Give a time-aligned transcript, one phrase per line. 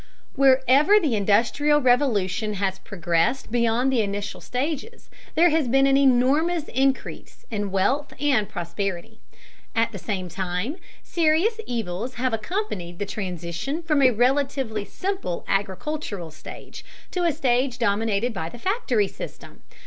[0.33, 6.63] Wherever the Industrial Revolution has progressed beyond the initial stages, there has been an enormous
[6.69, 9.19] increase in wealth and prosperity.
[9.75, 16.31] At the same time, serious evils have accompanied the transition from a relatively simple agricultural
[16.31, 19.61] stage to a stage dominated by the factory system.